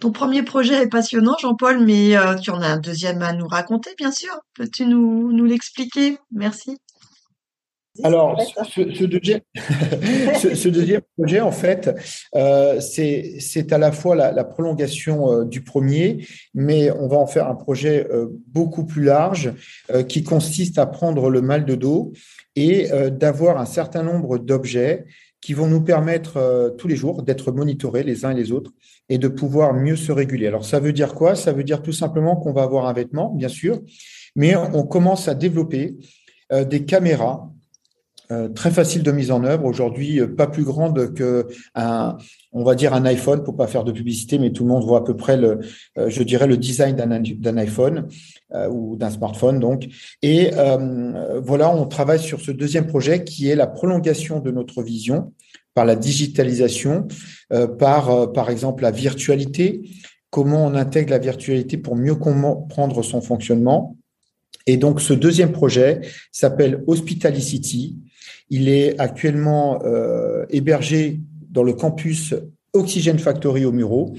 Ton 0.00 0.12
premier 0.12 0.42
projet 0.42 0.82
est 0.82 0.88
passionnant, 0.88 1.36
Jean-Paul, 1.40 1.84
mais 1.84 2.16
euh, 2.16 2.34
tu 2.34 2.50
en 2.50 2.60
as 2.60 2.68
un 2.68 2.78
deuxième 2.78 3.22
à 3.22 3.32
nous 3.32 3.46
raconter, 3.46 3.90
bien 3.96 4.10
sûr. 4.10 4.34
Peux-tu 4.54 4.86
nous, 4.86 5.32
nous 5.32 5.44
l'expliquer? 5.44 6.18
Merci. 6.30 6.76
Alors, 8.02 8.40
ce, 8.74 10.68
deuxième, 10.68 11.02
projet, 11.16 11.40
en 11.40 11.52
fait, 11.52 11.94
euh, 12.34 12.80
c'est 12.80 13.72
à 13.72 13.78
la 13.78 13.92
fois 13.92 14.16
la, 14.16 14.44
prolongation 14.44 15.30
euh, 15.30 15.44
du 15.44 15.62
premier, 15.62 16.26
mais 16.54 16.90
on 16.90 17.06
va 17.06 17.18
en 17.18 17.26
faire 17.26 17.48
un 17.48 17.54
projet 17.54 18.08
euh, 18.10 18.26
beaucoup 18.48 18.84
plus 18.84 19.04
large 19.04 19.52
qui 20.08 20.24
consiste 20.24 20.78
à 20.78 20.86
prendre 20.86 21.30
le 21.30 21.40
mal 21.40 21.64
de 21.64 21.74
dos 21.74 22.12
et 22.56 22.88
d'avoir 23.10 23.58
un 23.58 23.64
certain 23.64 24.02
nombre 24.02 24.38
d'objets 24.38 25.04
qui 25.40 25.54
vont 25.54 25.66
nous 25.66 25.82
permettre 25.82 26.74
tous 26.78 26.88
les 26.88 26.96
jours 26.96 27.22
d'être 27.22 27.52
monitorés 27.52 28.02
les 28.02 28.24
uns 28.24 28.30
et 28.30 28.34
les 28.34 28.52
autres 28.52 28.70
et 29.08 29.18
de 29.18 29.28
pouvoir 29.28 29.74
mieux 29.74 29.96
se 29.96 30.12
réguler. 30.12 30.46
Alors, 30.46 30.64
ça 30.64 30.78
veut 30.78 30.92
dire 30.92 31.14
quoi? 31.14 31.34
Ça 31.34 31.52
veut 31.52 31.64
dire 31.64 31.82
tout 31.82 31.92
simplement 31.92 32.36
qu'on 32.36 32.52
va 32.52 32.62
avoir 32.62 32.86
un 32.86 32.92
vêtement, 32.92 33.30
bien 33.30 33.48
sûr, 33.48 33.80
mais 34.36 34.54
on 34.56 34.84
commence 34.84 35.28
à 35.28 35.34
développer 35.34 35.96
des 36.50 36.84
caméras 36.84 37.50
euh, 38.32 38.48
très 38.48 38.70
facile 38.70 39.02
de 39.02 39.12
mise 39.12 39.30
en 39.30 39.44
œuvre. 39.44 39.66
Aujourd'hui, 39.66 40.18
euh, 40.18 40.26
pas 40.26 40.46
plus 40.46 40.64
grande 40.64 41.12
que 41.12 41.46
un, 41.74 42.16
on 42.52 42.64
va 42.64 42.74
dire 42.74 42.94
un 42.94 43.04
iPhone, 43.04 43.42
pour 43.42 43.54
pas 43.54 43.66
faire 43.66 43.84
de 43.84 43.92
publicité, 43.92 44.38
mais 44.38 44.50
tout 44.50 44.62
le 44.62 44.70
monde 44.70 44.82
voit 44.82 45.00
à 45.00 45.02
peu 45.02 45.14
près 45.14 45.36
le, 45.36 45.60
euh, 45.98 46.08
je 46.08 46.22
dirais 46.22 46.46
le 46.46 46.56
design 46.56 46.96
d'un 46.96 47.56
iPhone 47.58 48.08
ou 48.70 48.96
d'un 48.96 49.10
smartphone. 49.10 49.58
Donc, 49.58 49.88
et 50.22 50.52
voilà, 51.42 51.74
on 51.74 51.86
travaille 51.86 52.20
sur 52.20 52.40
ce 52.40 52.52
deuxième 52.52 52.86
projet 52.86 53.24
qui 53.24 53.48
est 53.48 53.56
la 53.56 53.66
prolongation 53.66 54.38
de 54.38 54.50
notre 54.52 54.82
vision 54.82 55.32
par 55.74 55.84
la 55.84 55.96
digitalisation, 55.96 57.08
par 57.78 58.32
par 58.32 58.50
exemple 58.50 58.84
la 58.84 58.92
virtualité. 58.92 59.82
Comment 60.30 60.66
on 60.66 60.74
intègre 60.74 61.10
la 61.10 61.18
virtualité 61.18 61.78
pour 61.78 61.96
mieux 61.96 62.14
comprendre 62.14 63.02
son 63.02 63.20
fonctionnement. 63.20 63.96
Et 64.66 64.76
donc, 64.76 65.00
ce 65.00 65.12
deuxième 65.12 65.52
projet 65.52 66.00
s'appelle 66.32 66.82
Hospitalicity. 66.86 67.98
Il 68.50 68.68
est 68.68 68.98
actuellement 69.00 69.82
euh, 69.84 70.44
hébergé 70.50 71.20
dans 71.50 71.62
le 71.62 71.72
campus 71.72 72.34
Oxygen 72.72 73.18
Factory 73.18 73.64
au 73.64 73.72
Muro 73.72 74.16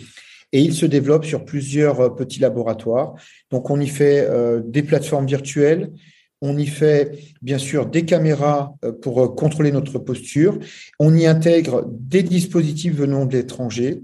et 0.51 0.61
il 0.61 0.73
se 0.73 0.85
développe 0.85 1.25
sur 1.25 1.45
plusieurs 1.45 1.99
euh, 1.99 2.09
petits 2.09 2.39
laboratoires. 2.39 3.15
Donc, 3.51 3.69
on 3.69 3.79
y 3.79 3.87
fait 3.87 4.25
euh, 4.27 4.61
des 4.65 4.83
plateformes 4.83 5.27
virtuelles, 5.27 5.91
on 6.41 6.57
y 6.57 6.65
fait 6.65 7.11
bien 7.41 7.57
sûr 7.57 7.85
des 7.85 8.03
caméras 8.05 8.75
pour 9.01 9.35
contrôler 9.35 9.71
notre 9.71 9.99
posture, 9.99 10.59
on 10.99 11.15
y 11.15 11.25
intègre 11.25 11.87
des 11.89 12.23
dispositifs 12.23 12.93
venant 12.93 13.25
de 13.25 13.37
l'étranger, 13.37 14.01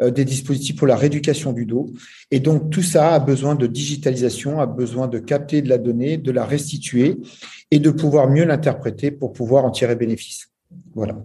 des 0.00 0.24
dispositifs 0.24 0.76
pour 0.76 0.86
la 0.86 0.96
rééducation 0.96 1.52
du 1.52 1.66
dos. 1.66 1.90
Et 2.30 2.40
donc, 2.40 2.70
tout 2.70 2.82
ça 2.82 3.14
a 3.14 3.18
besoin 3.18 3.56
de 3.56 3.66
digitalisation, 3.66 4.60
a 4.60 4.66
besoin 4.66 5.08
de 5.08 5.18
capter 5.18 5.60
de 5.60 5.68
la 5.68 5.76
donnée, 5.76 6.16
de 6.16 6.30
la 6.30 6.46
restituer 6.46 7.18
et 7.72 7.78
de 7.78 7.90
pouvoir 7.90 8.28
mieux 8.28 8.44
l'interpréter 8.44 9.10
pour 9.10 9.32
pouvoir 9.32 9.64
en 9.64 9.70
tirer 9.70 9.96
bénéfice. 9.96 10.50
Voilà. 10.94 11.16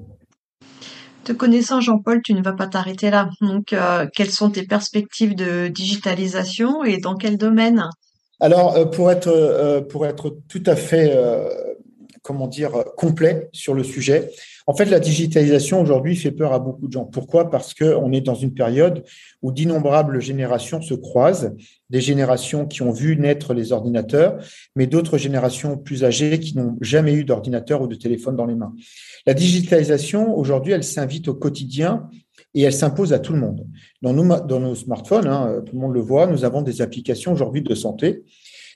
Te 1.25 1.33
connaissant, 1.33 1.81
Jean-Paul, 1.81 2.21
tu 2.23 2.33
ne 2.33 2.41
vas 2.41 2.53
pas 2.53 2.67
t'arrêter 2.67 3.09
là. 3.09 3.29
Donc, 3.41 3.73
euh, 3.73 4.07
quelles 4.15 4.31
sont 4.31 4.49
tes 4.49 4.65
perspectives 4.65 5.35
de 5.35 5.67
digitalisation 5.67 6.85
et 6.85 6.99
dans 6.99 7.15
quel 7.15 7.37
domaine? 7.37 7.83
Alors, 8.39 8.77
euh, 8.77 8.85
pour 8.85 9.11
être 9.11 9.27
euh, 9.27 9.81
pour 9.81 10.05
être 10.05 10.37
tout 10.47 10.63
à 10.65 10.77
fait 10.77 11.13
comment 12.27 12.47
dire 12.47 12.83
complet 12.97 13.47
sur 13.53 13.73
le 13.73 13.83
sujet, 13.83 14.29
en 14.69 14.75
fait, 14.75 14.83
la 14.83 14.99
digitalisation 14.99 15.81
aujourd'hui 15.81 16.17
fait 16.17 16.31
peur 16.31 16.51
à 16.51 16.59
beaucoup 16.59 16.87
de 16.87 16.91
gens. 16.91 17.05
Pourquoi? 17.05 17.49
Parce 17.49 17.73
qu'on 17.73 18.11
est 18.11 18.19
dans 18.19 18.35
une 18.35 18.53
période 18.53 19.05
où 19.41 19.53
d'innombrables 19.53 20.19
générations 20.19 20.81
se 20.81 20.93
croisent, 20.93 21.55
des 21.89 22.01
générations 22.01 22.65
qui 22.65 22.81
ont 22.81 22.91
vu 22.91 23.15
naître 23.15 23.53
les 23.53 23.71
ordinateurs, 23.71 24.37
mais 24.75 24.85
d'autres 24.85 25.17
générations 25.17 25.77
plus 25.77 26.03
âgées 26.03 26.41
qui 26.41 26.57
n'ont 26.57 26.75
jamais 26.81 27.13
eu 27.13 27.23
d'ordinateur 27.23 27.81
ou 27.81 27.87
de 27.87 27.95
téléphone 27.95 28.35
dans 28.35 28.45
les 28.45 28.55
mains. 28.55 28.73
La 29.25 29.33
digitalisation, 29.33 30.37
aujourd'hui, 30.37 30.73
elle 30.73 30.83
s'invite 30.83 31.29
au 31.29 31.33
quotidien 31.33 32.09
et 32.53 32.63
elle 32.63 32.73
s'impose 32.73 33.13
à 33.13 33.19
tout 33.19 33.31
le 33.31 33.39
monde. 33.39 33.65
Dans 34.01 34.11
nos, 34.11 34.25
dans 34.41 34.59
nos 34.59 34.75
smartphones, 34.75 35.27
hein, 35.27 35.63
tout 35.65 35.75
le 35.75 35.79
monde 35.79 35.93
le 35.93 36.01
voit, 36.01 36.27
nous 36.27 36.43
avons 36.43 36.61
des 36.61 36.81
applications 36.81 37.31
aujourd'hui 37.31 37.61
de 37.61 37.73
santé, 37.73 38.25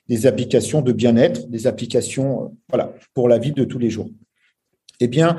des 0.08 0.26
applications 0.26 0.82
de 0.82 0.92
bien-être, 0.92 1.48
des 1.48 1.66
applications 1.66 2.56
voilà, 2.68 2.92
pour 3.14 3.28
la 3.28 3.38
vie 3.38 3.52
de 3.52 3.64
tous 3.64 3.78
les 3.78 3.90
jours 3.90 4.08
eh 5.02 5.08
bien, 5.08 5.36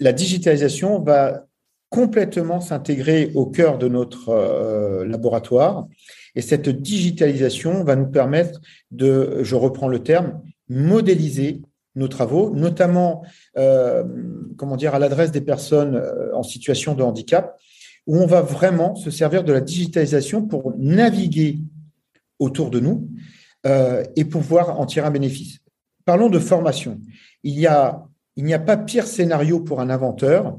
la 0.00 0.12
digitalisation 0.14 1.02
va 1.02 1.44
complètement 1.90 2.62
s'intégrer 2.62 3.30
au 3.34 3.44
cœur 3.44 3.76
de 3.76 3.86
notre 3.86 4.30
euh, 4.30 5.04
laboratoire. 5.04 5.86
Et 6.34 6.40
cette 6.40 6.70
digitalisation 6.70 7.84
va 7.84 7.94
nous 7.94 8.06
permettre 8.06 8.60
de, 8.90 9.40
je 9.42 9.54
reprends 9.54 9.88
le 9.88 9.98
terme, 9.98 10.40
modéliser 10.70 11.60
nos 11.94 12.08
travaux, 12.08 12.54
notamment, 12.54 13.22
euh, 13.58 14.02
comment 14.56 14.76
dire, 14.76 14.94
à 14.94 14.98
l'adresse 14.98 15.30
des 15.30 15.42
personnes 15.42 15.96
euh, 15.96 16.34
en 16.34 16.42
situation 16.42 16.94
de 16.94 17.02
handicap, 17.02 17.58
où 18.06 18.16
on 18.16 18.26
va 18.26 18.40
vraiment 18.40 18.94
se 18.94 19.10
servir 19.10 19.44
de 19.44 19.52
la 19.52 19.60
digitalisation 19.60 20.46
pour 20.46 20.72
naviguer 20.78 21.58
autour 22.38 22.70
de 22.70 22.80
nous 22.80 23.06
et 23.64 24.24
pouvoir 24.24 24.80
en 24.80 24.86
tirer 24.86 25.06
un 25.06 25.10
bénéfice. 25.10 25.58
Parlons 26.04 26.28
de 26.28 26.38
formation. 26.38 27.00
Il 27.44 27.58
y 27.58 27.66
a 27.66 28.04
n'y 28.36 28.54
a 28.54 28.58
pas 28.58 28.76
pire 28.76 29.06
scénario 29.06 29.60
pour 29.60 29.80
un 29.80 29.90
inventeur 29.90 30.58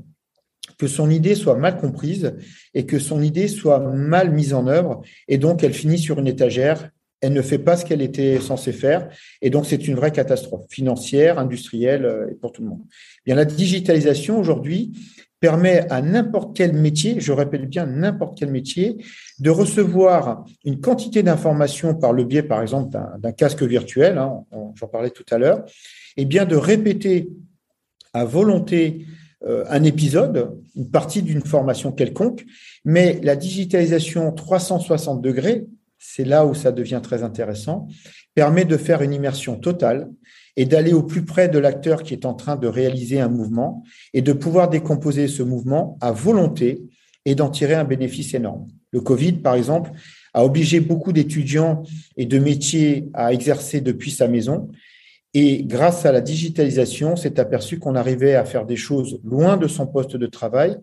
que 0.77 0.87
son 0.87 1.09
idée 1.09 1.35
soit 1.35 1.57
mal 1.57 1.77
comprise 1.77 2.35
et 2.73 2.85
que 2.85 2.99
son 2.99 3.21
idée 3.21 3.47
soit 3.47 3.79
mal 3.79 4.31
mise 4.31 4.53
en 4.53 4.67
œuvre 4.67 5.01
et 5.27 5.37
donc 5.37 5.63
elle 5.63 5.73
finit 5.73 5.99
sur 5.99 6.19
une 6.19 6.27
étagère, 6.27 6.89
elle 7.21 7.33
ne 7.33 7.41
fait 7.41 7.59
pas 7.59 7.77
ce 7.77 7.85
qu'elle 7.85 8.01
était 8.01 8.39
censée 8.39 8.73
faire 8.73 9.09
et 9.41 9.49
donc 9.49 9.65
c'est 9.65 9.87
une 9.87 9.95
vraie 9.95 10.11
catastrophe 10.11 10.65
financière, 10.69 11.39
industrielle 11.39 12.05
euh, 12.05 12.29
et 12.31 12.35
pour 12.35 12.51
tout 12.51 12.61
le 12.61 12.69
monde. 12.69 12.83
Bien 13.25 13.35
la 13.35 13.45
digitalisation 13.45 14.39
aujourd'hui 14.39 14.93
permet 15.39 15.85
à 15.89 16.01
n'importe 16.01 16.55
quel 16.55 16.71
métier, 16.73 17.19
je 17.19 17.33
répète 17.33 17.67
bien 17.67 17.85
n'importe 17.85 18.37
quel 18.37 18.49
métier, 18.49 18.97
de 19.43 19.49
recevoir 19.49 20.45
une 20.63 20.79
quantité 20.79 21.21
d'informations 21.21 21.95
par 21.95 22.13
le 22.13 22.23
biais, 22.23 22.43
par 22.43 22.61
exemple, 22.61 22.97
d'un 23.19 23.31
casque 23.33 23.61
virtuel, 23.61 24.17
hein, 24.17 24.45
j'en 24.75 24.87
parlais 24.87 25.09
tout 25.09 25.25
à 25.31 25.37
l'heure, 25.37 25.65
et 26.15 26.23
bien 26.23 26.45
de 26.45 26.55
répéter 26.55 27.27
à 28.13 28.23
volonté 28.23 29.05
euh, 29.43 29.65
un 29.67 29.83
épisode, 29.83 30.57
une 30.77 30.89
partie 30.89 31.21
d'une 31.21 31.41
formation 31.41 31.91
quelconque, 31.91 32.45
mais 32.85 33.19
la 33.21 33.35
digitalisation 33.35 34.31
360 34.31 35.21
degrés, 35.21 35.65
c'est 35.99 36.23
là 36.23 36.45
où 36.45 36.53
ça 36.53 36.71
devient 36.71 37.01
très 37.03 37.21
intéressant, 37.21 37.89
permet 38.35 38.63
de 38.63 38.77
faire 38.77 39.01
une 39.01 39.13
immersion 39.13 39.57
totale 39.57 40.09
et 40.55 40.65
d'aller 40.65 40.93
au 40.93 41.03
plus 41.03 41.25
près 41.25 41.49
de 41.49 41.59
l'acteur 41.59 42.03
qui 42.03 42.13
est 42.13 42.25
en 42.25 42.33
train 42.33 42.55
de 42.55 42.67
réaliser 42.67 43.19
un 43.19 43.27
mouvement 43.27 43.83
et 44.13 44.21
de 44.21 44.31
pouvoir 44.31 44.69
décomposer 44.69 45.27
ce 45.27 45.43
mouvement 45.43 45.97
à 45.99 46.13
volonté 46.13 46.81
et 47.25 47.35
d'en 47.35 47.49
tirer 47.49 47.73
un 47.73 47.83
bénéfice 47.83 48.33
énorme. 48.33 48.67
Le 48.93 49.01
Covid, 49.01 49.33
par 49.33 49.55
exemple, 49.55 49.91
a 50.33 50.45
obligé 50.45 50.79
beaucoup 50.79 51.11
d'étudiants 51.11 51.83
et 52.15 52.25
de 52.25 52.39
métiers 52.39 53.09
à 53.13 53.33
exercer 53.33 53.81
depuis 53.81 54.11
sa 54.11 54.27
maison. 54.27 54.69
Et 55.33 55.63
grâce 55.63 56.05
à 56.05 56.11
la 56.11 56.21
digitalisation, 56.21 57.15
s'est 57.15 57.39
aperçu 57.39 57.79
qu'on 57.79 57.95
arrivait 57.95 58.35
à 58.35 58.45
faire 58.45 58.65
des 58.65 58.75
choses 58.75 59.19
loin 59.23 59.57
de 59.57 59.67
son 59.67 59.87
poste 59.87 60.15
de 60.15 60.27
travail 60.27 60.77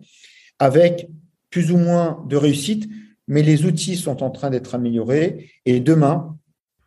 avec 0.59 1.09
plus 1.49 1.71
ou 1.71 1.77
moins 1.77 2.23
de 2.29 2.35
réussite, 2.35 2.89
mais 3.27 3.41
les 3.41 3.65
outils 3.65 3.95
sont 3.95 4.23
en 4.23 4.29
train 4.29 4.49
d'être 4.49 4.75
améliorés. 4.75 5.49
Et 5.65 5.79
demain, 5.79 6.37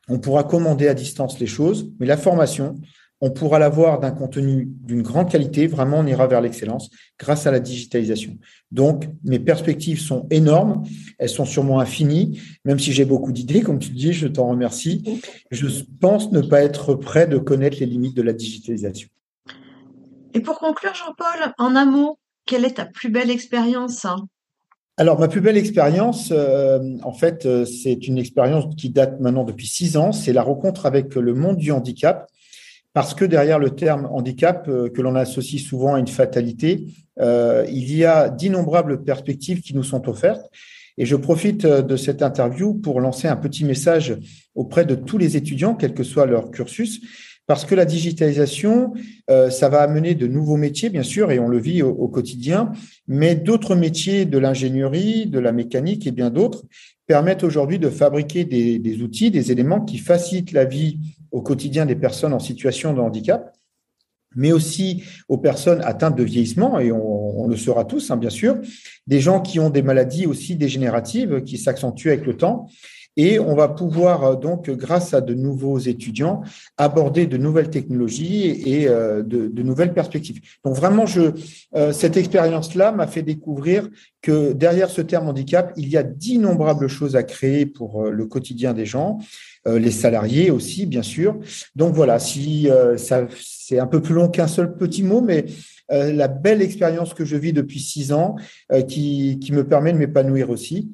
on 0.08 0.18
pourra 0.18 0.44
commander 0.44 0.88
à 0.88 0.94
distance 0.94 1.40
les 1.40 1.46
choses, 1.46 1.90
mais 1.98 2.06
la 2.06 2.18
formation, 2.18 2.76
on 3.20 3.30
pourra 3.30 3.58
l'avoir 3.58 4.00
d'un 4.00 4.10
contenu 4.10 4.68
d'une 4.68 5.02
grande 5.02 5.30
qualité, 5.30 5.66
vraiment 5.66 6.00
on 6.00 6.06
ira 6.06 6.26
vers 6.26 6.40
l'excellence 6.40 6.90
grâce 7.18 7.46
à 7.46 7.50
la 7.50 7.60
digitalisation. 7.60 8.36
Donc 8.70 9.08
mes 9.24 9.38
perspectives 9.38 10.00
sont 10.00 10.26
énormes, 10.30 10.84
elles 11.18 11.28
sont 11.28 11.44
sûrement 11.44 11.80
infinies, 11.80 12.40
même 12.64 12.78
si 12.78 12.92
j'ai 12.92 13.04
beaucoup 13.04 13.32
d'idées, 13.32 13.62
comme 13.62 13.78
tu 13.78 13.90
dis, 13.90 14.12
je 14.12 14.26
t'en 14.26 14.48
remercie. 14.48 15.22
Je 15.50 15.66
pense 16.00 16.32
ne 16.32 16.40
pas 16.40 16.62
être 16.62 16.94
prêt 16.94 17.26
de 17.26 17.38
connaître 17.38 17.78
les 17.80 17.86
limites 17.86 18.16
de 18.16 18.22
la 18.22 18.32
digitalisation. 18.32 19.08
Et 20.34 20.40
pour 20.40 20.58
conclure, 20.58 20.94
Jean-Paul, 20.94 21.54
en 21.58 21.76
un 21.76 21.84
mot, 21.84 22.18
quelle 22.44 22.64
est 22.64 22.74
ta 22.74 22.84
plus 22.84 23.08
belle 23.08 23.30
expérience 23.30 24.06
alors, 24.96 25.18
ma 25.18 25.26
plus 25.26 25.40
belle 25.40 25.56
expérience, 25.56 26.28
euh, 26.30 26.78
en 27.02 27.12
fait, 27.12 27.46
euh, 27.46 27.64
c'est 27.64 28.06
une 28.06 28.16
expérience 28.16 28.72
qui 28.76 28.90
date 28.90 29.18
maintenant 29.18 29.42
depuis 29.42 29.66
six 29.66 29.96
ans. 29.96 30.12
C'est 30.12 30.32
la 30.32 30.42
rencontre 30.42 30.86
avec 30.86 31.16
le 31.16 31.34
monde 31.34 31.56
du 31.56 31.72
handicap 31.72 32.30
parce 32.94 33.12
que 33.12 33.24
derrière 33.24 33.58
le 33.58 33.70
terme 33.70 34.08
handicap, 34.10 34.66
euh, 34.68 34.88
que 34.88 35.02
l'on 35.02 35.16
associe 35.16 35.60
souvent 35.60 35.94
à 35.94 35.98
une 35.98 36.08
fatalité, 36.08 36.86
euh, 37.20 37.66
il 37.68 37.94
y 37.94 38.04
a 38.04 38.30
d'innombrables 38.30 39.02
perspectives 39.04 39.60
qui 39.60 39.74
nous 39.74 39.82
sont 39.82 40.08
offertes. 40.08 40.48
Et 40.96 41.04
je 41.04 41.16
profite 41.16 41.64
euh, 41.64 41.82
de 41.82 41.96
cette 41.96 42.22
interview 42.22 42.72
pour 42.72 43.00
lancer 43.00 43.26
un 43.26 43.36
petit 43.36 43.64
message 43.64 44.16
auprès 44.54 44.84
de 44.84 44.94
tous 44.94 45.18
les 45.18 45.36
étudiants, 45.36 45.74
quel 45.74 45.92
que 45.92 46.04
soit 46.04 46.24
leur 46.24 46.52
cursus, 46.52 47.02
parce 47.46 47.66
que 47.66 47.74
la 47.74 47.84
digitalisation, 47.84 48.94
ça 49.28 49.68
va 49.68 49.82
amener 49.82 50.14
de 50.14 50.26
nouveaux 50.26 50.56
métiers, 50.56 50.88
bien 50.88 51.02
sûr, 51.02 51.30
et 51.30 51.38
on 51.38 51.46
le 51.46 51.58
vit 51.58 51.82
au, 51.82 52.08
quotidien, 52.08 52.72
mais 53.06 53.34
d'autres 53.34 53.74
métiers 53.74 54.24
de 54.24 54.38
l'ingénierie, 54.38 55.26
de 55.26 55.38
la 55.38 55.52
mécanique 55.52 56.06
et 56.06 56.10
bien 56.10 56.30
d'autres 56.30 56.64
permettent 57.06 57.44
aujourd'hui 57.44 57.78
de 57.78 57.90
fabriquer 57.90 58.46
des, 58.46 58.78
des, 58.78 59.02
outils, 59.02 59.30
des 59.30 59.52
éléments 59.52 59.82
qui 59.82 59.98
facilitent 59.98 60.52
la 60.52 60.64
vie 60.64 60.98
au 61.34 61.42
quotidien 61.42 61.84
des 61.84 61.96
personnes 61.96 62.32
en 62.32 62.38
situation 62.38 62.94
de 62.94 63.00
handicap. 63.00 63.52
mais 64.36 64.50
aussi 64.50 65.04
aux 65.28 65.38
personnes 65.38 65.80
atteintes 65.84 66.16
de 66.16 66.24
vieillissement, 66.24 66.80
et 66.80 66.90
on, 66.90 67.46
le 67.46 67.56
sera 67.56 67.84
tous, 67.84 68.10
hein, 68.10 68.16
bien 68.16 68.30
sûr, 68.30 68.56
des 69.06 69.20
gens 69.20 69.40
qui 69.40 69.60
ont 69.60 69.70
des 69.70 69.82
maladies 69.82 70.26
aussi 70.26 70.56
dégénératives 70.56 71.44
qui 71.44 71.56
s'accentuent 71.56 72.10
avec 72.10 72.26
le 72.26 72.36
temps. 72.36 72.68
Et 73.16 73.38
on 73.38 73.54
va 73.54 73.68
pouvoir 73.68 74.24
euh, 74.24 74.34
donc, 74.34 74.70
grâce 74.70 75.14
à 75.14 75.20
de 75.20 75.34
nouveaux 75.34 75.78
étudiants, 75.78 76.42
aborder 76.76 77.26
de 77.26 77.36
nouvelles 77.36 77.70
technologies 77.70 78.62
et 78.66 78.88
euh, 78.88 79.22
de, 79.22 79.62
nouvelles 79.62 79.94
perspectives. 79.94 80.40
Donc 80.64 80.74
vraiment, 80.74 81.06
je, 81.06 81.32
euh, 81.74 81.92
cette 81.92 82.16
expérience-là 82.16 82.92
m'a 82.92 83.06
fait 83.06 83.22
découvrir 83.22 83.88
que 84.20 84.52
derrière 84.52 84.90
ce 84.90 85.00
terme 85.00 85.28
handicap, 85.28 85.72
il 85.76 85.88
y 85.88 85.96
a 85.96 86.02
d'innombrables 86.02 86.88
choses 86.88 87.14
à 87.16 87.22
créer 87.22 87.66
pour 87.66 88.04
le 88.04 88.26
quotidien 88.26 88.72
des 88.72 88.86
gens, 88.86 89.18
les 89.66 89.90
salariés 89.90 90.50
aussi, 90.50 90.86
bien 90.86 91.02
sûr. 91.02 91.38
Donc 91.76 91.94
voilà, 91.94 92.18
si 92.18 92.68
ça, 92.96 93.26
c'est 93.38 93.78
un 93.78 93.86
peu 93.86 94.00
plus 94.00 94.14
long 94.14 94.28
qu'un 94.28 94.46
seul 94.46 94.76
petit 94.76 95.02
mot, 95.02 95.20
mais 95.20 95.44
la 95.90 96.28
belle 96.28 96.62
expérience 96.62 97.12
que 97.12 97.26
je 97.26 97.36
vis 97.36 97.52
depuis 97.52 97.80
six 97.80 98.12
ans, 98.12 98.36
qui, 98.88 99.38
qui 99.40 99.52
me 99.52 99.64
permet 99.66 99.92
de 99.92 99.98
m'épanouir 99.98 100.48
aussi. 100.48 100.90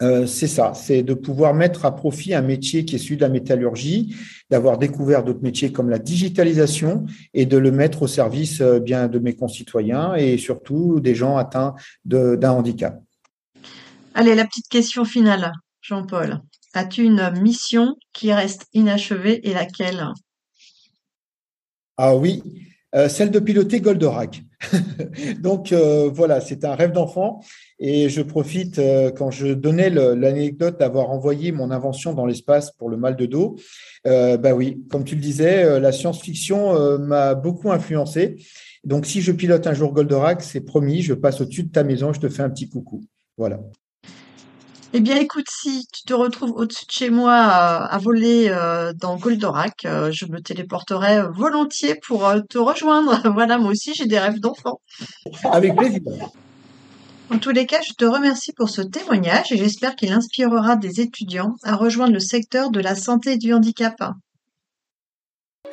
Euh, 0.00 0.26
c'est 0.26 0.46
ça, 0.46 0.74
c'est 0.74 1.02
de 1.02 1.14
pouvoir 1.14 1.54
mettre 1.54 1.84
à 1.84 1.94
profit 1.94 2.32
un 2.32 2.42
métier 2.42 2.84
qui 2.84 2.94
est 2.94 2.98
celui 2.98 3.16
de 3.16 3.22
la 3.22 3.28
métallurgie, 3.28 4.14
d'avoir 4.48 4.78
découvert 4.78 5.24
d'autres 5.24 5.42
métiers 5.42 5.72
comme 5.72 5.90
la 5.90 5.98
digitalisation 5.98 7.06
et 7.34 7.46
de 7.46 7.58
le 7.58 7.72
mettre 7.72 8.02
au 8.02 8.06
service 8.06 8.60
euh, 8.60 8.78
bien 8.78 9.08
de 9.08 9.18
mes 9.18 9.34
concitoyens 9.34 10.14
et 10.14 10.38
surtout 10.38 11.00
des 11.00 11.14
gens 11.14 11.36
atteints 11.36 11.74
d'un 12.04 12.50
handicap. 12.50 13.02
Allez, 14.14 14.34
la 14.34 14.44
petite 14.44 14.68
question 14.68 15.04
finale, 15.04 15.52
Jean-Paul. 15.80 16.40
As-tu 16.74 17.02
une 17.02 17.30
mission 17.40 17.96
qui 18.12 18.32
reste 18.32 18.66
inachevée 18.72 19.48
et 19.48 19.52
laquelle? 19.52 20.06
Ah 21.96 22.14
oui, 22.14 22.42
euh, 22.94 23.08
celle 23.08 23.30
de 23.30 23.40
piloter 23.40 23.80
Goldorak. 23.80 24.42
Donc 25.40 25.72
voilà, 25.72 26.40
c'est 26.40 26.64
un 26.64 26.74
rêve 26.74 26.92
d'enfant 26.92 27.40
et 27.80 28.08
je 28.08 28.22
profite, 28.22 28.78
euh, 28.78 29.10
quand 29.10 29.30
je 29.30 29.48
donnais 29.48 29.88
l'anecdote 29.90 30.80
d'avoir 30.80 31.10
envoyé 31.10 31.52
mon 31.52 31.70
invention 31.70 32.12
dans 32.12 32.26
l'espace 32.26 32.72
pour 32.72 32.90
le 32.90 32.96
mal 32.96 33.14
de 33.14 33.26
dos, 33.26 33.56
euh, 34.06 34.36
bah 34.36 34.52
oui, 34.52 34.82
comme 34.90 35.04
tu 35.04 35.14
le 35.14 35.20
disais, 35.20 35.64
euh, 35.64 35.78
la 35.80 35.92
science-fiction 35.92 36.74
euh, 36.74 36.98
m'a 36.98 37.34
beaucoup 37.34 37.70
influencé. 37.70 38.36
Donc, 38.82 39.06
si 39.06 39.20
je 39.20 39.30
pilote 39.30 39.66
un 39.66 39.74
jour 39.74 39.92
Goldorak, 39.92 40.42
c'est 40.42 40.60
promis, 40.60 41.02
je 41.02 41.14
passe 41.14 41.40
au-dessus 41.40 41.64
de 41.64 41.70
ta 41.70 41.84
maison, 41.84 42.12
je 42.12 42.20
te 42.20 42.28
fais 42.28 42.42
un 42.42 42.50
petit 42.50 42.68
coucou. 42.68 43.00
Voilà. 43.36 43.60
Eh 44.94 45.00
bien, 45.00 45.16
écoute, 45.16 45.46
si 45.50 45.86
tu 45.92 46.02
te 46.04 46.14
retrouves 46.14 46.52
au-dessus 46.52 46.86
de 46.86 46.90
chez 46.90 47.10
moi 47.10 47.34
à, 47.34 47.98
voler 47.98 48.48
dans 48.96 49.16
Goldorak, 49.16 49.82
je 49.84 50.24
me 50.26 50.40
téléporterai 50.40 51.22
volontiers 51.34 51.96
pour 52.06 52.32
te 52.48 52.56
rejoindre. 52.56 53.20
voilà, 53.34 53.58
moi 53.58 53.70
aussi, 53.70 53.92
j'ai 53.94 54.06
des 54.06 54.18
rêves 54.18 54.40
d'enfant. 54.40 54.80
Avec 55.44 55.76
plaisir. 55.76 56.00
En 57.30 57.38
tous 57.38 57.50
les 57.50 57.66
cas, 57.66 57.80
je 57.86 57.92
te 57.92 58.06
remercie 58.06 58.54
pour 58.54 58.70
ce 58.70 58.80
témoignage 58.80 59.52
et 59.52 59.58
j'espère 59.58 59.94
qu'il 59.96 60.12
inspirera 60.12 60.76
des 60.76 61.02
étudiants 61.02 61.54
à 61.62 61.76
rejoindre 61.76 62.14
le 62.14 62.20
secteur 62.20 62.70
de 62.70 62.80
la 62.80 62.94
santé 62.94 63.32
et 63.32 63.36
du 63.36 63.52
handicap. 63.52 64.02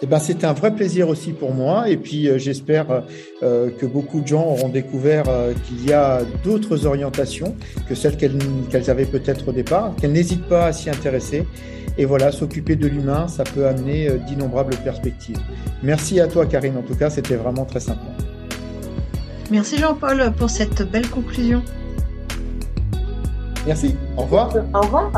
Eh 0.01 0.07
ben, 0.07 0.19
c'est 0.19 0.43
un 0.43 0.53
vrai 0.53 0.75
plaisir 0.75 1.07
aussi 1.07 1.31
pour 1.31 1.53
moi 1.53 1.89
et 1.89 1.95
puis 1.95 2.27
euh, 2.27 2.37
j'espère 2.37 3.03
euh, 3.43 3.69
que 3.69 3.85
beaucoup 3.85 4.19
de 4.19 4.27
gens 4.27 4.43
auront 4.43 4.67
découvert 4.67 5.23
euh, 5.29 5.53
qu'il 5.65 5.85
y 5.87 5.93
a 5.93 6.21
d'autres 6.43 6.85
orientations 6.85 7.55
que 7.87 7.95
celles 7.95 8.17
qu'elles 8.17 8.89
avaient 8.89 9.05
peut-être 9.05 9.47
au 9.47 9.51
départ, 9.53 9.93
qu'elles 9.99 10.11
n'hésitent 10.11 10.47
pas 10.47 10.65
à 10.65 10.73
s'y 10.73 10.89
intéresser. 10.89 11.45
Et 11.97 12.03
voilà, 12.03 12.33
s'occuper 12.33 12.75
de 12.75 12.87
l'humain, 12.87 13.29
ça 13.29 13.45
peut 13.45 13.67
amener 13.67 14.09
d'innombrables 14.27 14.75
perspectives. 14.83 15.39
Merci 15.81 16.19
à 16.19 16.27
toi 16.27 16.45
Karine, 16.45 16.75
en 16.75 16.81
tout 16.81 16.95
cas, 16.95 17.09
c'était 17.09 17.37
vraiment 17.37 17.63
très 17.63 17.79
sympa. 17.79 18.01
Merci 19.49 19.77
Jean-Paul 19.77 20.33
pour 20.37 20.49
cette 20.49 20.81
belle 20.91 21.07
conclusion. 21.07 21.61
Merci. 23.65 23.95
Au 24.17 24.23
revoir. 24.23 24.53
Au 24.73 24.81
revoir. 24.81 25.11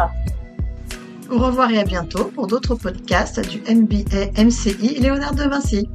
Au 1.30 1.40
revoir 1.40 1.70
et 1.72 1.80
à 1.80 1.84
bientôt 1.84 2.26
pour 2.26 2.48
d'autres 2.48 2.76
podcasts 2.76 3.42
du 3.50 3.60
MBA 3.60 4.42
MCI 4.42 5.00
Léonard 5.00 5.36
de 5.36 5.44
Vinci. 5.44 5.90